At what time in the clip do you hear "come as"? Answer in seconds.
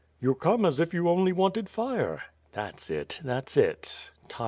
0.33-0.79